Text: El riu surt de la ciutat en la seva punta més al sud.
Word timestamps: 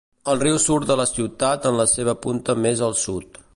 El 0.31 0.39
riu 0.43 0.55
surt 0.63 0.87
de 0.91 0.95
la 1.01 1.05
ciutat 1.11 1.69
en 1.73 1.79
la 1.83 1.87
seva 1.93 2.17
punta 2.27 2.59
més 2.65 2.85
al 2.91 3.01
sud. 3.07 3.43